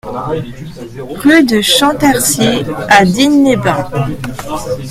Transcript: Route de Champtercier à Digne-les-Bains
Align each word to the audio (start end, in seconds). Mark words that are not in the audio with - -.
Route 1.23 1.47
de 1.47 1.61
Champtercier 1.61 2.65
à 2.89 3.05
Digne-les-Bains 3.05 3.91